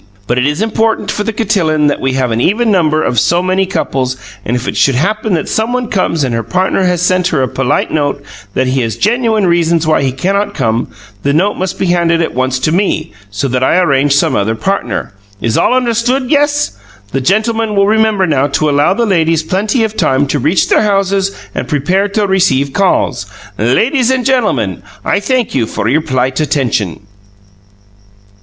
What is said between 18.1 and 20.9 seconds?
now to allow the ladies plenty of time to reach their